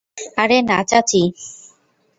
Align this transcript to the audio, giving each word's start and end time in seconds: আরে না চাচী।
আরে 0.37 0.57
না 0.69 0.79
চাচী। 0.89 1.23